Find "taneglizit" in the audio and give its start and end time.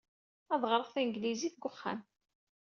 0.93-1.55